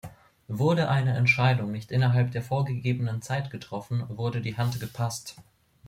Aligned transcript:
Wurde 0.47 0.89
eine 0.89 1.15
Entscheidung 1.15 1.71
nicht 1.71 1.91
innerhalb 1.91 2.31
der 2.31 2.41
vorgegebenen 2.41 3.21
Zeit 3.21 3.51
getroffen, 3.51 4.03
wurde 4.09 4.41
die 4.41 4.57
Hand 4.57 4.79
gepasst. 4.79 5.35